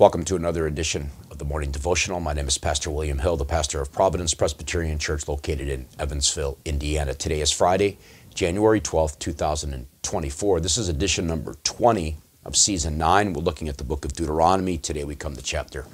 Welcome 0.00 0.24
to 0.24 0.34
another 0.34 0.66
edition 0.66 1.10
of 1.30 1.36
the 1.36 1.44
Morning 1.44 1.70
Devotional. 1.70 2.20
My 2.20 2.32
name 2.32 2.48
is 2.48 2.56
Pastor 2.56 2.90
William 2.90 3.18
Hill, 3.18 3.36
the 3.36 3.44
pastor 3.44 3.82
of 3.82 3.92
Providence 3.92 4.32
Presbyterian 4.32 4.98
Church 4.98 5.28
located 5.28 5.68
in 5.68 5.88
Evansville, 5.98 6.56
Indiana. 6.64 7.12
Today 7.12 7.42
is 7.42 7.50
Friday, 7.50 7.98
January 8.34 8.80
12th, 8.80 9.18
2024. 9.18 10.60
This 10.60 10.78
is 10.78 10.88
edition 10.88 11.26
number 11.26 11.54
20 11.64 12.16
of 12.46 12.56
season 12.56 12.96
9. 12.96 13.34
We're 13.34 13.42
looking 13.42 13.68
at 13.68 13.76
the 13.76 13.84
book 13.84 14.06
of 14.06 14.14
Deuteronomy. 14.14 14.78
Today 14.78 15.04
we 15.04 15.16
come 15.16 15.36
to 15.36 15.42
chapter 15.42 15.84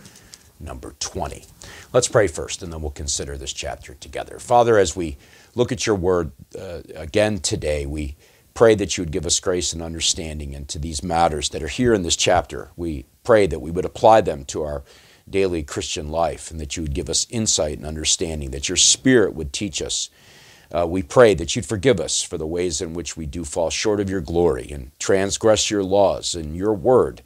number 0.60 0.94
20. 1.00 1.42
Let's 1.92 2.06
pray 2.06 2.28
first, 2.28 2.62
and 2.62 2.72
then 2.72 2.82
we'll 2.82 2.92
consider 2.92 3.36
this 3.36 3.52
chapter 3.52 3.94
together. 3.94 4.38
Father, 4.38 4.78
as 4.78 4.94
we 4.94 5.16
look 5.56 5.72
at 5.72 5.84
your 5.84 5.96
word 5.96 6.30
uh, 6.56 6.82
again 6.94 7.40
today, 7.40 7.86
we 7.86 8.14
pray 8.54 8.76
that 8.76 8.96
you 8.96 9.02
would 9.02 9.10
give 9.10 9.26
us 9.26 9.40
grace 9.40 9.72
and 9.72 9.82
understanding 9.82 10.52
into 10.52 10.78
these 10.78 11.02
matters 11.02 11.48
that 11.48 11.62
are 11.62 11.68
here 11.68 11.92
in 11.92 12.04
this 12.04 12.16
chapter. 12.16 12.70
We 12.76 13.04
pray 13.26 13.46
that 13.46 13.60
we 13.60 13.72
would 13.72 13.84
apply 13.84 14.22
them 14.22 14.44
to 14.46 14.62
our 14.62 14.84
daily 15.28 15.62
Christian 15.62 16.08
life 16.08 16.50
and 16.50 16.60
that 16.60 16.76
you 16.76 16.84
would 16.84 16.94
give 16.94 17.10
us 17.10 17.26
insight 17.28 17.76
and 17.76 17.86
understanding, 17.86 18.52
that 18.52 18.68
your 18.68 18.76
Spirit 18.76 19.34
would 19.34 19.52
teach 19.52 19.82
us. 19.82 20.08
Uh, 20.72 20.86
we 20.86 21.02
pray 21.02 21.34
that 21.34 21.54
you'd 21.54 21.66
forgive 21.66 22.00
us 22.00 22.22
for 22.22 22.38
the 22.38 22.46
ways 22.46 22.80
in 22.80 22.94
which 22.94 23.16
we 23.16 23.26
do 23.26 23.44
fall 23.44 23.68
short 23.68 24.00
of 24.00 24.08
your 24.08 24.20
glory 24.20 24.70
and 24.70 24.90
transgress 24.98 25.70
your 25.70 25.82
laws 25.82 26.34
and 26.34 26.56
your 26.56 26.72
word. 26.72 27.22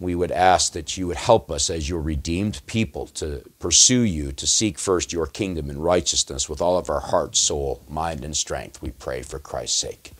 We 0.00 0.14
would 0.14 0.32
ask 0.32 0.72
that 0.72 0.96
you 0.96 1.06
would 1.06 1.16
help 1.16 1.50
us 1.50 1.70
as 1.70 1.88
your 1.88 2.00
redeemed 2.00 2.60
people 2.66 3.06
to 3.08 3.42
pursue 3.58 4.02
you, 4.02 4.32
to 4.32 4.46
seek 4.46 4.78
first 4.78 5.12
your 5.12 5.26
kingdom 5.26 5.70
and 5.70 5.84
righteousness 5.84 6.48
with 6.48 6.60
all 6.60 6.78
of 6.78 6.90
our 6.90 7.00
heart, 7.00 7.36
soul, 7.36 7.82
mind, 7.88 8.24
and 8.24 8.36
strength. 8.36 8.82
We 8.82 8.90
pray 8.90 9.22
for 9.22 9.38
Christ's 9.38 9.78
sake. 9.78 10.12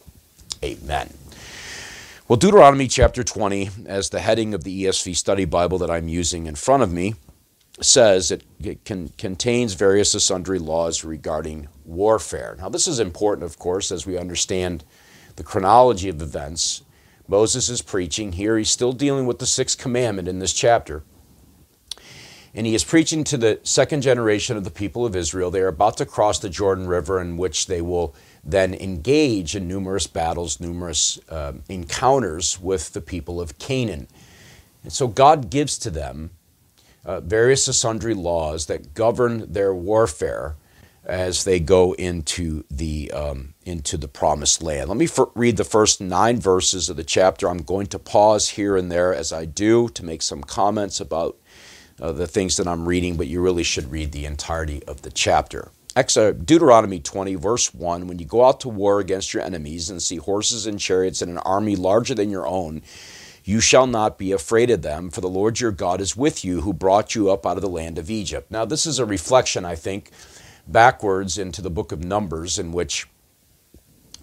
Amen. 0.62 1.23
Well, 2.26 2.38
Deuteronomy 2.38 2.88
chapter 2.88 3.22
20, 3.22 3.68
as 3.84 4.08
the 4.08 4.20
heading 4.20 4.54
of 4.54 4.64
the 4.64 4.84
ESV 4.84 5.14
study 5.14 5.44
Bible 5.44 5.76
that 5.76 5.90
I'm 5.90 6.08
using 6.08 6.46
in 6.46 6.54
front 6.54 6.82
of 6.82 6.90
me, 6.90 7.16
says 7.82 8.30
it, 8.30 8.44
it 8.58 8.82
can, 8.86 9.10
contains 9.18 9.74
various 9.74 10.12
sundry 10.24 10.58
laws 10.58 11.04
regarding 11.04 11.68
warfare. 11.84 12.56
Now, 12.58 12.70
this 12.70 12.88
is 12.88 12.98
important, 12.98 13.44
of 13.44 13.58
course, 13.58 13.92
as 13.92 14.06
we 14.06 14.16
understand 14.16 14.84
the 15.36 15.42
chronology 15.42 16.08
of 16.08 16.22
events. 16.22 16.80
Moses 17.28 17.68
is 17.68 17.82
preaching 17.82 18.32
here. 18.32 18.56
He's 18.56 18.70
still 18.70 18.94
dealing 18.94 19.26
with 19.26 19.38
the 19.38 19.44
sixth 19.44 19.76
commandment 19.76 20.26
in 20.26 20.38
this 20.38 20.54
chapter. 20.54 21.02
And 22.54 22.66
he 22.66 22.74
is 22.74 22.84
preaching 22.84 23.24
to 23.24 23.36
the 23.36 23.58
second 23.64 24.02
generation 24.02 24.56
of 24.56 24.62
the 24.62 24.70
people 24.70 25.04
of 25.04 25.16
Israel. 25.16 25.50
They 25.50 25.60
are 25.60 25.68
about 25.68 25.96
to 25.96 26.06
cross 26.06 26.38
the 26.38 26.48
Jordan 26.48 26.86
River, 26.86 27.20
in 27.20 27.36
which 27.36 27.66
they 27.66 27.80
will 27.80 28.14
then 28.44 28.74
engage 28.74 29.56
in 29.56 29.66
numerous 29.66 30.06
battles, 30.06 30.60
numerous 30.60 31.18
uh, 31.28 31.54
encounters 31.68 32.60
with 32.60 32.92
the 32.92 33.00
people 33.00 33.40
of 33.40 33.58
Canaan. 33.58 34.06
And 34.84 34.92
so 34.92 35.08
God 35.08 35.50
gives 35.50 35.78
to 35.78 35.90
them 35.90 36.30
uh, 37.04 37.20
various 37.20 37.64
sundry 37.76 38.14
laws 38.14 38.66
that 38.66 38.94
govern 38.94 39.52
their 39.52 39.74
warfare 39.74 40.54
as 41.04 41.44
they 41.44 41.60
go 41.60 41.92
into 41.94 42.64
the 42.70 43.10
um, 43.12 43.54
into 43.64 43.96
the 43.96 44.08
promised 44.08 44.62
land. 44.62 44.88
Let 44.88 44.96
me 44.96 45.04
f- 45.04 45.28
read 45.34 45.56
the 45.56 45.64
first 45.64 46.00
nine 46.00 46.40
verses 46.40 46.88
of 46.88 46.96
the 46.96 47.04
chapter. 47.04 47.48
I'm 47.48 47.58
going 47.58 47.88
to 47.88 47.98
pause 47.98 48.50
here 48.50 48.76
and 48.76 48.90
there 48.90 49.14
as 49.14 49.32
I 49.32 49.44
do 49.44 49.88
to 49.90 50.04
make 50.04 50.22
some 50.22 50.42
comments 50.42 51.00
about 51.00 51.36
uh, 52.00 52.12
the 52.12 52.26
things 52.26 52.56
that 52.56 52.66
I'm 52.66 52.88
reading, 52.88 53.16
but 53.16 53.26
you 53.26 53.40
really 53.40 53.62
should 53.62 53.90
read 53.90 54.12
the 54.12 54.26
entirety 54.26 54.82
of 54.84 55.02
the 55.02 55.10
chapter. 55.10 55.70
Deuteronomy 55.96 56.98
20, 56.98 57.36
verse 57.36 57.72
1 57.72 58.08
When 58.08 58.18
you 58.18 58.24
go 58.24 58.44
out 58.44 58.60
to 58.60 58.68
war 58.68 58.98
against 59.00 59.32
your 59.32 59.42
enemies 59.42 59.90
and 59.90 60.02
see 60.02 60.16
horses 60.16 60.66
and 60.66 60.80
chariots 60.80 61.22
and 61.22 61.30
an 61.30 61.38
army 61.38 61.76
larger 61.76 62.14
than 62.14 62.30
your 62.30 62.46
own, 62.46 62.82
you 63.44 63.60
shall 63.60 63.86
not 63.86 64.18
be 64.18 64.32
afraid 64.32 64.70
of 64.70 64.82
them, 64.82 65.10
for 65.10 65.20
the 65.20 65.28
Lord 65.28 65.60
your 65.60 65.70
God 65.70 66.00
is 66.00 66.16
with 66.16 66.44
you, 66.44 66.62
who 66.62 66.72
brought 66.72 67.14
you 67.14 67.30
up 67.30 67.46
out 67.46 67.56
of 67.56 67.62
the 67.62 67.68
land 67.68 67.98
of 67.98 68.10
Egypt. 68.10 68.50
Now, 68.50 68.64
this 68.64 68.86
is 68.86 68.98
a 68.98 69.04
reflection, 69.04 69.64
I 69.64 69.76
think, 69.76 70.10
backwards 70.66 71.38
into 71.38 71.62
the 71.62 71.70
book 71.70 71.92
of 71.92 72.02
Numbers, 72.02 72.58
in 72.58 72.72
which 72.72 73.06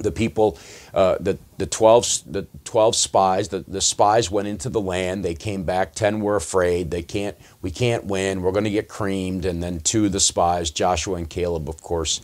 the 0.01 0.11
people, 0.11 0.57
uh, 0.93 1.17
the, 1.19 1.37
the, 1.57 1.65
12, 1.65 2.23
the 2.27 2.47
12 2.63 2.95
spies, 2.95 3.49
the, 3.49 3.59
the 3.67 3.81
spies 3.81 4.29
went 4.31 4.47
into 4.47 4.69
the 4.69 4.81
land. 4.81 5.23
They 5.23 5.35
came 5.35 5.63
back. 5.63 5.93
10 5.95 6.19
were 6.21 6.35
afraid. 6.35 6.91
They 6.91 7.03
can't, 7.03 7.37
we 7.61 7.71
can't 7.71 8.05
win. 8.05 8.41
We're 8.41 8.51
going 8.51 8.65
to 8.65 8.69
get 8.71 8.87
creamed. 8.87 9.45
And 9.45 9.61
then 9.61 9.79
two 9.79 10.05
of 10.05 10.11
the 10.11 10.19
spies, 10.19 10.71
Joshua 10.71 11.15
and 11.17 11.29
Caleb, 11.29 11.69
of 11.69 11.81
course, 11.81 12.21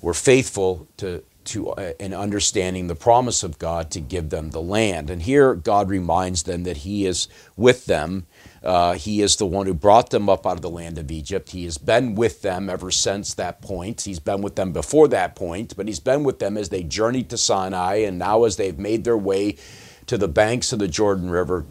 were 0.00 0.14
faithful 0.14 0.88
to, 0.98 1.22
to 1.46 1.70
uh, 1.70 1.92
in 2.00 2.14
understanding 2.14 2.86
the 2.86 2.94
promise 2.94 3.42
of 3.42 3.58
God 3.58 3.90
to 3.92 4.00
give 4.00 4.30
them 4.30 4.50
the 4.50 4.62
land. 4.62 5.10
And 5.10 5.22
here 5.22 5.54
God 5.54 5.88
reminds 5.88 6.44
them 6.44 6.64
that 6.64 6.78
He 6.78 7.06
is 7.06 7.28
with 7.56 7.86
them 7.86 8.26
uh, 8.62 8.94
he 8.94 9.22
is 9.22 9.36
the 9.36 9.46
one 9.46 9.66
who 9.66 9.74
brought 9.74 10.10
them 10.10 10.28
up 10.28 10.46
out 10.46 10.54
of 10.56 10.62
the 10.62 10.70
land 10.70 10.98
of 10.98 11.10
Egypt. 11.10 11.50
He 11.50 11.64
has 11.64 11.78
been 11.78 12.14
with 12.14 12.42
them 12.42 12.70
ever 12.70 12.90
since 12.90 13.34
that 13.34 13.60
point. 13.60 14.02
He's 14.02 14.20
been 14.20 14.42
with 14.42 14.56
them 14.56 14.72
before 14.72 15.08
that 15.08 15.34
point, 15.34 15.76
but 15.76 15.88
he's 15.88 16.00
been 16.00 16.24
with 16.24 16.38
them 16.38 16.56
as 16.56 16.68
they 16.68 16.82
journeyed 16.82 17.30
to 17.30 17.38
Sinai 17.38 17.96
and 17.96 18.18
now 18.18 18.44
as 18.44 18.56
they've 18.56 18.78
made 18.78 19.04
their 19.04 19.18
way 19.18 19.56
to 20.06 20.16
the 20.16 20.28
banks 20.28 20.72
of 20.72 20.78
the 20.78 20.88
Jordan 20.88 21.30
River 21.30 21.64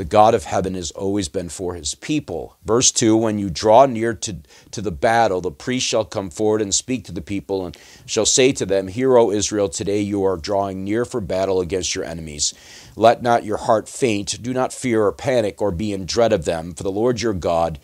the 0.00 0.04
God 0.06 0.34
of 0.34 0.44
heaven 0.44 0.72
has 0.76 0.92
always 0.92 1.28
been 1.28 1.50
for 1.50 1.74
his 1.74 1.94
people. 1.94 2.56
Verse 2.64 2.90
2 2.90 3.14
When 3.18 3.38
you 3.38 3.50
draw 3.50 3.84
near 3.84 4.14
to, 4.14 4.38
to 4.70 4.80
the 4.80 4.90
battle, 4.90 5.42
the 5.42 5.50
priest 5.50 5.86
shall 5.86 6.06
come 6.06 6.30
forward 6.30 6.62
and 6.62 6.74
speak 6.74 7.04
to 7.04 7.12
the 7.12 7.20
people, 7.20 7.66
and 7.66 7.76
shall 8.06 8.24
say 8.24 8.50
to 8.52 8.64
them, 8.64 8.88
Hear, 8.88 9.18
O 9.18 9.30
Israel, 9.30 9.68
today 9.68 10.00
you 10.00 10.24
are 10.24 10.38
drawing 10.38 10.84
near 10.84 11.04
for 11.04 11.20
battle 11.20 11.60
against 11.60 11.94
your 11.94 12.04
enemies. 12.04 12.54
Let 12.96 13.20
not 13.20 13.44
your 13.44 13.58
heart 13.58 13.90
faint. 13.90 14.42
Do 14.42 14.54
not 14.54 14.72
fear 14.72 15.04
or 15.04 15.12
panic 15.12 15.60
or 15.60 15.70
be 15.70 15.92
in 15.92 16.06
dread 16.06 16.32
of 16.32 16.46
them, 16.46 16.72
for 16.72 16.82
the 16.82 16.90
Lord 16.90 17.20
your 17.20 17.34
God 17.34 17.78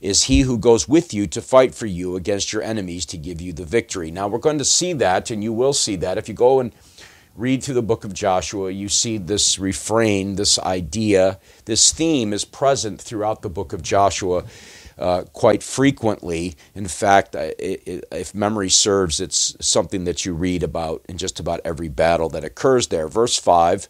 is 0.00 0.24
he 0.24 0.42
who 0.42 0.58
goes 0.58 0.86
with 0.86 1.12
you 1.12 1.26
to 1.26 1.42
fight 1.42 1.74
for 1.74 1.86
you 1.86 2.14
against 2.14 2.52
your 2.52 2.62
enemies 2.62 3.04
to 3.04 3.16
give 3.16 3.40
you 3.40 3.52
the 3.52 3.64
victory. 3.64 4.12
Now, 4.12 4.28
we're 4.28 4.38
going 4.38 4.58
to 4.58 4.64
see 4.64 4.92
that, 4.92 5.28
and 5.32 5.42
you 5.42 5.52
will 5.52 5.72
see 5.72 5.96
that 5.96 6.18
if 6.18 6.28
you 6.28 6.34
go 6.34 6.60
and 6.60 6.72
read 7.38 7.62
through 7.62 7.74
the 7.74 7.82
book 7.82 8.04
of 8.04 8.12
Joshua, 8.12 8.70
you 8.70 8.88
see 8.88 9.16
this 9.16 9.58
refrain, 9.58 10.34
this 10.34 10.58
idea, 10.58 11.38
this 11.66 11.92
theme 11.92 12.32
is 12.32 12.44
present 12.44 13.00
throughout 13.00 13.42
the 13.42 13.48
book 13.48 13.72
of 13.72 13.80
Joshua 13.80 14.44
uh, 14.98 15.22
quite 15.32 15.62
frequently. 15.62 16.56
In 16.74 16.88
fact, 16.88 17.36
it, 17.36 17.82
it, 17.86 18.04
if 18.10 18.34
memory 18.34 18.68
serves, 18.68 19.20
it's 19.20 19.56
something 19.64 20.02
that 20.04 20.24
you 20.24 20.34
read 20.34 20.64
about 20.64 21.04
in 21.08 21.16
just 21.16 21.38
about 21.38 21.60
every 21.64 21.88
battle 21.88 22.28
that 22.30 22.44
occurs 22.44 22.88
there. 22.88 23.06
Verse 23.06 23.38
5 23.38 23.88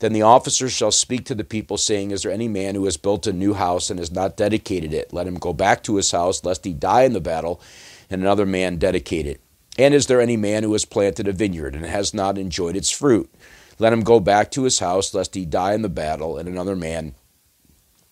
Then 0.00 0.12
the 0.12 0.22
officers 0.22 0.72
shall 0.72 0.92
speak 0.92 1.24
to 1.24 1.34
the 1.34 1.44
people, 1.44 1.78
saying, 1.78 2.10
Is 2.10 2.22
there 2.22 2.32
any 2.32 2.48
man 2.48 2.74
who 2.74 2.84
has 2.84 2.98
built 2.98 3.26
a 3.26 3.32
new 3.32 3.54
house 3.54 3.88
and 3.88 3.98
has 3.98 4.12
not 4.12 4.36
dedicated 4.36 4.92
it? 4.92 5.12
Let 5.12 5.26
him 5.26 5.36
go 5.36 5.54
back 5.54 5.82
to 5.84 5.96
his 5.96 6.10
house, 6.10 6.44
lest 6.44 6.66
he 6.66 6.74
die 6.74 7.04
in 7.04 7.14
the 7.14 7.20
battle, 7.20 7.62
and 8.10 8.20
another 8.20 8.44
man 8.44 8.76
dedicate 8.76 9.26
it. 9.26 9.40
And 9.78 9.94
is 9.94 10.06
there 10.06 10.20
any 10.20 10.36
man 10.36 10.62
who 10.62 10.72
has 10.72 10.84
planted 10.84 11.28
a 11.28 11.32
vineyard 11.32 11.74
and 11.74 11.84
has 11.84 12.12
not 12.12 12.38
enjoyed 12.38 12.76
its 12.76 12.90
fruit? 12.90 13.32
Let 13.78 13.92
him 13.92 14.02
go 14.02 14.20
back 14.20 14.50
to 14.52 14.64
his 14.64 14.78
house, 14.80 15.14
lest 15.14 15.34
he 15.34 15.46
die 15.46 15.72
in 15.74 15.82
the 15.82 15.88
battle, 15.88 16.36
and 16.36 16.48
another 16.48 16.76
man 16.76 17.14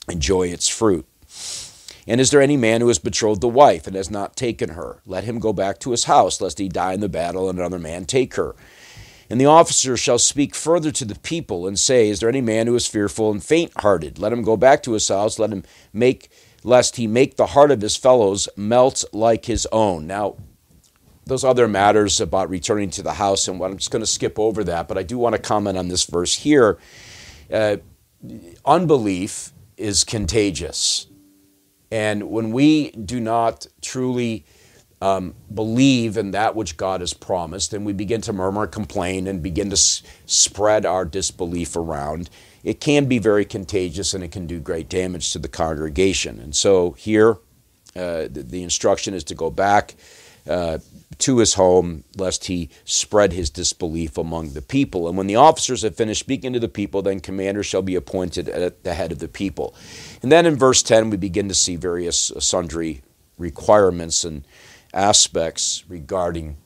enjoy 0.08 0.48
its 0.48 0.69
fruit. 0.69 1.06
And 2.06 2.22
is 2.22 2.30
there 2.30 2.41
any 2.41 2.56
man 2.56 2.80
who 2.80 2.88
has 2.88 2.98
betrothed 2.98 3.44
a 3.44 3.48
wife 3.48 3.86
and 3.86 3.94
has 3.94 4.10
not 4.10 4.34
taken 4.34 4.70
her? 4.70 5.02
Let 5.04 5.24
him 5.24 5.38
go 5.38 5.52
back 5.52 5.78
to 5.80 5.91
his 5.91 6.04
house, 6.04 6.41
lest 6.41 6.58
he 6.58 6.69
die 6.69 6.94
in 6.94 7.00
the 7.00 7.08
battle, 7.08 7.50
and 7.50 7.58
another 7.58 7.78
man 7.78 8.06
take 8.06 8.34
her. 8.36 8.56
And 9.28 9.38
the 9.38 9.46
officer 9.46 9.94
shall 9.98 10.19
speak 10.19 10.54
further 10.54 10.90
to 10.92 11.04
the 11.04 11.19
people 11.19 11.66
and 11.66 11.78
say, 11.78 12.08
Is 12.08 12.20
there 12.20 12.30
any 12.30 12.40
man 12.40 12.66
who 12.66 12.75
is 12.75 12.86
fearful 12.86 13.30
and 13.30 13.44
faint 13.44 13.72
hearted? 13.76 14.19
Let 14.19 14.32
him 14.32 14.42
go 14.42 14.56
back 14.56 14.82
to 14.84 14.92
his 14.92 15.06
house, 15.06 15.38
let 15.38 15.52
him 15.52 15.64
make, 15.92 16.30
lest 16.64 16.96
he 16.96 17.06
make 17.06 17.36
the 17.36 17.48
heart 17.48 17.70
of 17.70 17.82
his 17.82 17.94
fellows 17.94 18.48
melt 18.56 19.04
like 19.12 19.44
his 19.44 19.66
own. 19.70 20.06
Now, 20.06 20.36
those 21.28 21.44
other 21.44 21.68
matters 21.68 22.20
about 22.20 22.50
returning 22.50 22.90
to 22.90 23.02
the 23.02 23.14
house, 23.14 23.48
and 23.48 23.60
what 23.60 23.70
I'm 23.70 23.76
just 23.76 23.90
going 23.90 24.02
to 24.02 24.06
skip 24.06 24.38
over 24.38 24.64
that, 24.64 24.88
but 24.88 24.98
I 24.98 25.02
do 25.02 25.18
want 25.18 25.34
to 25.34 25.40
comment 25.40 25.78
on 25.78 25.88
this 25.88 26.04
verse 26.04 26.34
here. 26.34 26.78
Uh, 27.52 27.76
unbelief 28.64 29.52
is 29.76 30.04
contagious. 30.04 31.06
And 31.90 32.30
when 32.30 32.50
we 32.50 32.90
do 32.90 33.20
not 33.20 33.66
truly 33.80 34.44
um, 35.00 35.34
believe 35.52 36.16
in 36.16 36.32
that 36.32 36.56
which 36.56 36.76
God 36.76 37.00
has 37.00 37.14
promised, 37.14 37.72
and 37.72 37.86
we 37.86 37.92
begin 37.92 38.20
to 38.22 38.32
murmur, 38.32 38.66
complain, 38.66 39.26
and 39.26 39.42
begin 39.42 39.70
to 39.70 39.74
s- 39.74 40.02
spread 40.26 40.84
our 40.84 41.04
disbelief 41.04 41.76
around, 41.76 42.28
it 42.64 42.81
can 42.81 43.06
be 43.06 43.19
very 43.19 43.44
contagious 43.44 44.12
and 44.12 44.24
it 44.24 44.32
can 44.32 44.46
do 44.46 44.58
great 44.58 44.88
damage 44.88 45.32
to 45.32 45.38
the 45.38 45.48
congregation. 45.48 46.40
And 46.40 46.54
so 46.54 46.92
here, 46.92 47.38
uh, 47.96 48.28
the, 48.31 48.44
the, 48.46 48.62
instruction 48.62 49.14
is 49.14 49.24
to 49.24 49.34
go 49.34 49.50
back 49.50 49.94
uh, 50.48 50.78
to 51.18 51.38
his 51.38 51.54
home, 51.54 52.04
lest 52.16 52.46
he 52.46 52.70
spread 52.84 53.32
his 53.32 53.50
disbelief 53.50 54.16
among 54.16 54.52
the 54.52 54.62
people. 54.62 55.08
And 55.08 55.16
when 55.16 55.26
the 55.26 55.36
officers 55.36 55.82
have 55.82 55.96
finished 55.96 56.20
speaking 56.20 56.52
to 56.52 56.60
the 56.60 56.68
people, 56.68 57.02
then 57.02 57.20
commanders 57.20 57.66
shall 57.66 57.82
be 57.82 57.96
appointed 57.96 58.48
at 58.48 58.84
the 58.84 58.94
head 58.94 59.12
of 59.12 59.18
the 59.18 59.28
people. 59.28 59.74
And 60.22 60.30
then 60.30 60.46
in 60.46 60.56
verse 60.56 60.82
10, 60.82 61.10
we 61.10 61.16
begin 61.16 61.48
to 61.48 61.54
see 61.54 61.76
various 61.76 62.32
sundry 62.38 63.02
requirements 63.36 64.24
and 64.24 64.44
aspects 64.94 65.84
regarding 65.88 66.56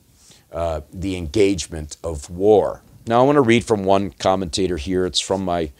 uh, 0.51 0.81
the 0.91 1.17
engagement 1.17 1.97
of 2.03 2.29
war. 2.29 2.83
Now, 3.07 3.21
I 3.21 3.23
want 3.23 3.37
to 3.37 3.41
read 3.41 3.65
from 3.65 3.83
one 3.83 4.11
commentator 4.11 4.77
here. 4.77 5.05
It's 5.05 5.19
from 5.19 5.43
my 5.43 5.71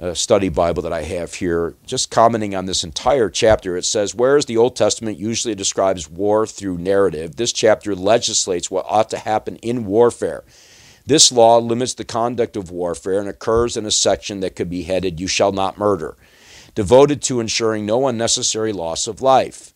uh, 0.00 0.14
study 0.14 0.48
Bible 0.48 0.82
that 0.82 0.92
I 0.92 1.02
have 1.02 1.34
here, 1.34 1.74
just 1.86 2.10
commenting 2.10 2.54
on 2.54 2.66
this 2.66 2.84
entire 2.84 3.30
chapter. 3.30 3.76
It 3.76 3.84
says, 3.84 4.14
Whereas 4.14 4.46
the 4.46 4.56
Old 4.56 4.76
Testament 4.76 5.18
usually 5.18 5.54
describes 5.54 6.10
war 6.10 6.46
through 6.46 6.78
narrative, 6.78 7.36
this 7.36 7.52
chapter 7.52 7.94
legislates 7.94 8.70
what 8.70 8.86
ought 8.88 9.10
to 9.10 9.18
happen 9.18 9.56
in 9.56 9.86
warfare. 9.86 10.44
This 11.06 11.30
law 11.30 11.58
limits 11.58 11.94
the 11.94 12.04
conduct 12.04 12.56
of 12.56 12.70
warfare 12.70 13.20
and 13.20 13.28
occurs 13.28 13.76
in 13.76 13.86
a 13.86 13.90
section 13.90 14.40
that 14.40 14.56
could 14.56 14.68
be 14.68 14.82
headed, 14.82 15.20
You 15.20 15.28
Shall 15.28 15.52
Not 15.52 15.78
Murder, 15.78 16.16
devoted 16.74 17.22
to 17.22 17.40
ensuring 17.40 17.86
no 17.86 18.08
unnecessary 18.08 18.72
loss 18.72 19.06
of 19.06 19.22
life. 19.22 19.72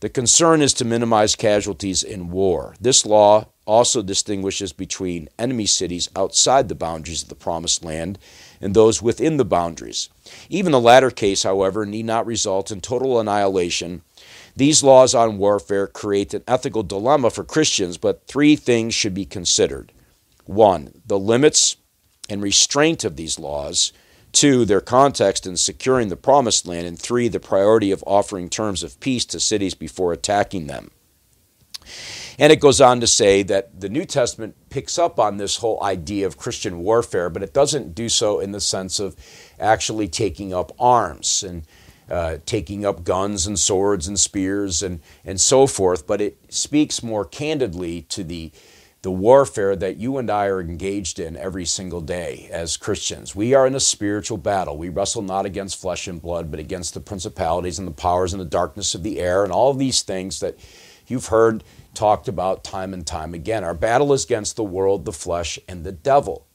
The 0.00 0.10
concern 0.10 0.60
is 0.60 0.74
to 0.74 0.84
minimize 0.84 1.36
casualties 1.36 2.02
in 2.02 2.30
war. 2.30 2.74
This 2.80 3.06
law 3.06 3.46
also 3.66 4.02
distinguishes 4.02 4.72
between 4.72 5.28
enemy 5.38 5.66
cities 5.66 6.08
outside 6.16 6.68
the 6.68 6.74
boundaries 6.74 7.22
of 7.22 7.28
the 7.28 7.34
Promised 7.34 7.84
Land 7.84 8.18
and 8.60 8.74
those 8.74 9.02
within 9.02 9.36
the 9.36 9.44
boundaries. 9.44 10.08
Even 10.48 10.72
the 10.72 10.80
latter 10.80 11.10
case, 11.10 11.42
however, 11.42 11.84
need 11.86 12.04
not 12.04 12.26
result 12.26 12.70
in 12.70 12.80
total 12.80 13.18
annihilation. 13.18 14.02
These 14.56 14.82
laws 14.82 15.14
on 15.14 15.38
warfare 15.38 15.86
create 15.86 16.34
an 16.34 16.44
ethical 16.46 16.82
dilemma 16.82 17.30
for 17.30 17.44
Christians, 17.44 17.98
but 17.98 18.26
three 18.26 18.56
things 18.56 18.94
should 18.94 19.14
be 19.14 19.24
considered. 19.24 19.92
One, 20.44 21.00
the 21.06 21.18
limits 21.18 21.76
and 22.28 22.42
restraint 22.42 23.04
of 23.04 23.16
these 23.16 23.38
laws. 23.38 23.92
Two, 24.32 24.64
their 24.64 24.80
context 24.80 25.46
in 25.46 25.56
securing 25.56 26.08
the 26.08 26.16
promised 26.16 26.66
land. 26.66 26.86
And 26.86 26.98
three, 26.98 27.28
the 27.28 27.40
priority 27.40 27.90
of 27.92 28.04
offering 28.06 28.48
terms 28.48 28.82
of 28.82 28.98
peace 29.00 29.24
to 29.26 29.40
cities 29.40 29.74
before 29.74 30.12
attacking 30.12 30.66
them. 30.66 30.90
And 32.38 32.52
it 32.52 32.60
goes 32.60 32.80
on 32.80 33.00
to 33.00 33.06
say 33.06 33.42
that 33.44 33.80
the 33.80 33.88
New 33.88 34.04
Testament 34.04 34.56
picks 34.70 34.98
up 34.98 35.20
on 35.20 35.36
this 35.36 35.58
whole 35.58 35.82
idea 35.82 36.26
of 36.26 36.36
Christian 36.36 36.80
warfare, 36.80 37.30
but 37.30 37.42
it 37.42 37.54
doesn't 37.54 37.94
do 37.94 38.08
so 38.08 38.40
in 38.40 38.52
the 38.52 38.60
sense 38.60 38.98
of 38.98 39.16
actually 39.60 40.08
taking 40.08 40.52
up 40.52 40.72
arms 40.78 41.42
and 41.42 41.62
uh, 42.10 42.38
taking 42.44 42.84
up 42.84 43.04
guns 43.04 43.46
and 43.46 43.58
swords 43.58 44.06
and 44.06 44.18
spears 44.18 44.82
and, 44.82 45.00
and 45.24 45.40
so 45.40 45.66
forth, 45.66 46.06
but 46.06 46.20
it 46.20 46.36
speaks 46.48 47.02
more 47.02 47.24
candidly 47.24 48.02
to 48.02 48.24
the 48.24 48.52
the 49.00 49.10
warfare 49.10 49.76
that 49.76 49.98
you 49.98 50.16
and 50.16 50.30
I 50.30 50.46
are 50.46 50.62
engaged 50.62 51.18
in 51.18 51.36
every 51.36 51.66
single 51.66 52.00
day 52.00 52.48
as 52.50 52.78
Christians. 52.78 53.36
We 53.36 53.52
are 53.52 53.66
in 53.66 53.74
a 53.74 53.80
spiritual 53.80 54.38
battle. 54.38 54.78
We 54.78 54.88
wrestle 54.88 55.20
not 55.20 55.44
against 55.44 55.78
flesh 55.78 56.08
and 56.08 56.22
blood, 56.22 56.50
but 56.50 56.58
against 56.58 56.94
the 56.94 57.00
principalities 57.00 57.78
and 57.78 57.86
the 57.86 57.92
powers 57.92 58.32
and 58.32 58.40
the 58.40 58.46
darkness 58.46 58.94
of 58.94 59.02
the 59.02 59.20
air 59.20 59.44
and 59.44 59.52
all 59.52 59.74
these 59.74 60.00
things 60.00 60.40
that 60.40 60.56
you've 61.06 61.26
heard 61.26 61.62
talked 61.94 62.28
about 62.28 62.64
time 62.64 62.92
and 62.92 63.06
time 63.06 63.34
again. 63.34 63.64
Our 63.64 63.74
battle 63.74 64.12
is 64.12 64.24
against 64.24 64.56
the 64.56 64.64
world, 64.64 65.04
the 65.04 65.12
flesh, 65.12 65.58
and 65.68 65.84
the 65.84 65.92
devil. 65.92 66.46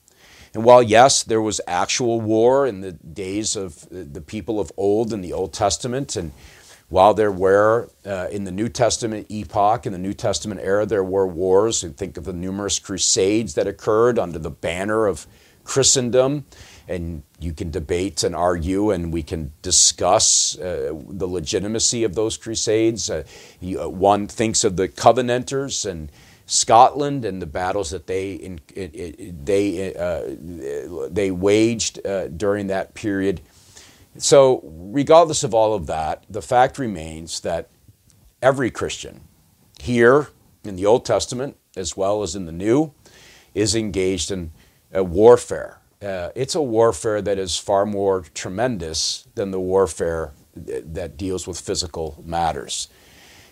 And 0.54 0.64
while, 0.64 0.82
yes, 0.82 1.24
there 1.24 1.42
was 1.42 1.62
actual 1.68 2.20
war 2.22 2.66
in 2.66 2.82
the 2.82 2.94
days 2.94 3.56
of 3.56 3.88
the 3.90 4.22
people 4.22 4.60
of 4.60 4.72
old 4.78 5.14
in 5.14 5.22
the 5.22 5.34
Old 5.34 5.54
Testament, 5.54 6.16
and 6.16 6.32
while 6.90 7.14
there 7.14 7.32
were, 7.32 7.90
uh, 8.04 8.28
in 8.32 8.46
the 8.46 8.52
New 8.52 8.68
Testament 8.68 9.28
epoch, 9.30 9.86
in 9.86 9.92
the 9.92 10.00
New 10.00 10.14
Testament 10.14 10.60
era, 10.64 10.88
there 10.88 11.04
were 11.04 11.28
wars. 11.28 11.84
You 11.84 11.90
think 11.90 12.18
of 12.18 12.24
the 12.24 12.34
numerous 12.34 12.80
crusades 12.80 13.54
that 13.54 13.68
occurred 13.68 14.18
under 14.18 14.40
the 14.40 14.50
banner 14.50 15.06
of 15.06 15.28
Christendom. 15.64 16.46
And 16.90 17.22
you 17.40 17.54
can 17.54 17.70
debate 17.70 18.24
and 18.24 18.36
argue, 18.36 18.90
and 18.90 19.14
we 19.14 19.22
can 19.22 19.54
discuss 19.62 20.58
uh, 20.58 20.92
the 21.08 21.28
legitimacy 21.28 22.04
of 22.04 22.16
those 22.16 22.36
crusades. 22.36 23.12
Uh, 23.12 23.26
you, 23.62 23.80
uh, 23.80 23.88
one 23.88 24.26
thinks 24.26 24.64
of 24.64 24.76
the 24.76 24.88
Covenanters 24.88 25.86
and 25.86 26.12
Scotland 26.48 27.26
and 27.26 27.40
the 27.40 27.46
battles 27.46 27.92
that 27.92 28.08
they 28.08 28.34
in, 28.34 28.60
it, 28.74 28.96
it, 28.96 29.46
they 29.46 29.94
uh, 29.94 30.36
they 31.12 31.30
waged 31.30 32.04
uh, 32.08 32.28
during 32.30 32.66
that 32.68 32.96
period. 32.96 33.42
So, 34.18 34.62
regardless 34.64 35.44
of 35.44 35.54
all 35.54 35.76
of 35.76 35.86
that, 35.86 36.26
the 36.28 36.42
fact 36.42 36.80
remains 36.80 37.42
that 37.42 37.70
every 38.42 38.72
Christian 38.72 39.22
here 39.80 40.30
in 40.64 40.76
the 40.76 40.88
Old 40.88 41.06
Testament, 41.06 41.56
as 41.78 41.96
well 41.96 42.24
as 42.24 42.36
in 42.36 42.48
the 42.48 42.52
New, 42.52 42.94
is 43.54 43.76
engaged 43.76 44.32
in 44.32 44.50
warfare. 44.92 45.80
Uh, 46.02 46.30
it's 46.34 46.56
a 46.56 46.62
warfare 46.62 47.22
that 47.22 47.38
is 47.38 47.58
far 47.58 47.86
more 47.86 48.22
tremendous 48.34 49.28
than 49.36 49.52
the 49.52 49.60
warfare 49.60 50.34
that 50.56 51.18
deals 51.18 51.46
with 51.48 51.60
physical 51.60 52.22
matters. 52.26 52.88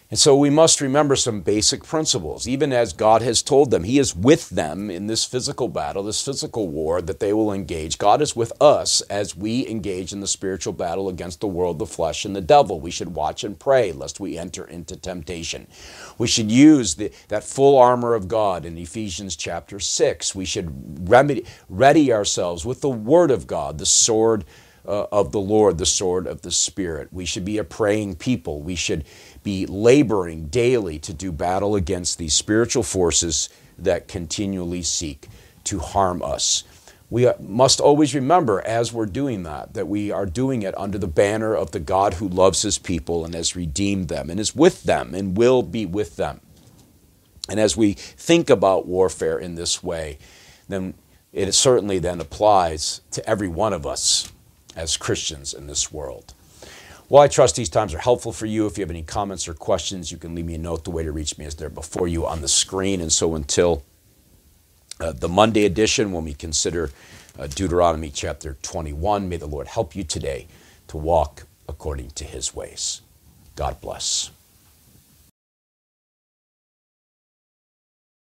And 0.10 0.18
so 0.18 0.38
we 0.38 0.50
must 0.50 0.80
remember 0.80 1.18
some 1.18 1.42
basic 1.42 1.84
principles, 1.84 2.48
even 2.48 2.72
as 2.72 2.94
God 2.94 3.22
has 3.22 3.42
told 3.42 3.72
them. 3.72 3.84
He 3.84 4.00
is 4.00 4.16
with 4.16 4.50
them 4.50 4.90
in 4.90 5.08
this 5.08 5.26
physical 5.26 5.68
battle, 5.68 6.04
this 6.04 6.24
physical 6.24 6.70
war 6.70 7.02
that 7.02 7.20
they 7.20 7.34
will 7.34 7.52
engage. 7.52 7.98
God 7.98 8.22
is 8.22 8.34
with 8.34 8.54
us 8.62 9.02
as 9.02 9.36
we 9.36 9.68
engage 9.68 10.14
in 10.14 10.22
the 10.22 10.28
spiritual 10.28 10.72
battle 10.72 11.10
against 11.10 11.42
the 11.42 11.48
world, 11.48 11.78
the 11.78 11.86
flesh, 11.86 12.24
and 12.24 12.34
the 12.34 12.40
devil. 12.40 12.80
We 12.80 12.90
should 12.90 13.16
watch 13.16 13.44
and 13.44 13.60
pray 13.60 13.92
lest 13.92 14.22
we 14.22 14.38
enter 14.38 14.66
into 14.66 14.96
temptation. 14.96 15.68
We 16.18 16.28
should 16.28 16.50
use 16.50 16.96
the, 16.96 17.12
that 17.28 17.44
full 17.44 17.78
armor 17.78 18.14
of 18.14 18.30
God 18.30 18.64
in 18.64 18.78
Ephesians 18.78 19.36
chapter 19.36 19.78
6. 19.78 20.34
We 20.34 20.46
should 20.46 21.10
remedy, 21.10 21.46
ready 21.68 22.14
ourselves 22.14 22.66
with 22.66 22.80
the 22.80 22.90
word 22.90 23.30
of 23.30 23.46
God, 23.46 23.78
the 23.78 23.86
sword 23.86 24.46
uh, 24.88 25.06
of 25.12 25.32
the 25.32 25.40
Lord, 25.40 25.78
the 25.78 25.86
sword 25.86 26.28
of 26.28 26.42
the 26.42 26.52
Spirit. 26.52 27.10
We 27.12 27.26
should 27.26 27.44
be 27.46 27.58
a 27.58 27.64
praying 27.64 28.16
people. 28.16 28.62
We 28.62 28.76
should 28.76 29.04
be 29.48 29.66
laboring 29.66 30.48
daily 30.48 31.00
to 31.00 31.14
do 31.14 31.32
battle 31.32 31.74
against 31.74 32.18
these 32.18 32.34
spiritual 32.34 32.84
forces 32.84 33.48
that 33.78 34.10
continually 34.10 34.84
seek 34.84 35.30
to 35.64 35.80
harm 35.80 36.22
us. 36.22 36.66
We 37.10 37.26
uh, 37.28 37.36
must 37.40 37.80
always 37.80 38.14
remember 38.14 38.60
as 38.68 38.92
we're 38.92 39.06
doing 39.06 39.44
that, 39.44 39.74
that 39.74 39.88
we 39.88 40.12
are 40.12 40.26
doing 40.26 40.64
it 40.64 40.78
under 40.78 40.98
the 40.98 41.08
banner 41.08 41.56
of 41.56 41.72
the 41.72 41.80
God 41.80 42.16
who 42.16 42.28
loves 42.28 42.62
his 42.62 42.78
people 42.78 43.24
and 43.24 43.34
has 43.34 43.56
redeemed 43.56 44.10
them 44.10 44.30
and 44.30 44.38
is 44.38 44.54
with 44.54 44.84
them 44.84 45.16
and 45.16 45.38
will 45.38 45.64
be 45.64 45.86
with 45.86 46.18
them. 46.18 46.42
And 47.48 47.58
as 47.58 47.78
we 47.78 47.94
think 47.94 48.50
about 48.50 48.86
warfare 48.86 49.40
in 49.40 49.56
this 49.56 49.82
way, 49.82 50.18
then 50.68 50.94
it 51.32 51.54
certainly 51.54 52.00
then 52.00 52.20
applies 52.20 53.00
to 53.12 53.26
every 53.30 53.48
one 53.48 53.72
of 53.72 53.88
us 53.88 54.30
as 54.76 54.98
Christians 54.98 55.54
in 55.54 55.68
this 55.68 55.90
world. 55.90 56.34
Well, 57.10 57.24
I 57.24 57.30
trust 57.30 57.56
these 57.56 57.70
times 57.70 57.94
are 57.94 58.00
helpful 58.00 58.34
for 58.34 58.46
you. 58.46 58.66
If 58.66 58.78
you 58.78 58.82
have 58.82 58.90
any 58.90 59.02
comments 59.02 59.48
or 59.48 59.54
questions, 59.54 60.12
you 60.12 60.18
can 60.18 60.36
leave 60.36 60.46
me 60.46 60.56
a 60.56 60.58
note. 60.58 60.84
The 60.84 60.92
way 60.92 61.04
to 61.04 61.12
reach 61.14 61.38
me 61.38 61.46
is 61.46 61.56
there 61.56 61.70
before 61.70 62.08
you 62.08 62.26
on 62.26 62.42
the 62.42 62.50
screen. 62.50 63.00
And 63.00 63.12
so 63.12 63.36
until 63.36 63.84
uh, 65.00 65.14
the 65.14 65.30
Monday 65.30 65.64
edition, 65.64 66.12
when 66.12 66.26
we 66.26 66.34
consider 66.34 66.92
uh, 67.40 67.48
Deuteronomy 67.48 68.10
chapter 68.10 68.58
21, 68.62 69.30
may 69.30 69.38
the 69.38 69.48
Lord 69.48 69.68
help 69.68 69.96
you 69.96 70.04
today 70.04 70.48
to 70.90 70.98
walk 70.98 71.48
according 71.70 72.10
to 72.12 72.26
his 72.26 72.54
ways. 72.54 73.02
God 73.56 73.80
bless. 73.80 74.32